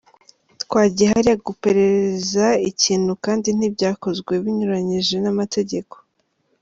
[0.61, 5.95] Twagiye hariya guperereza ikintu kandi ntibyakozwe binyuranyije n’amategeko“.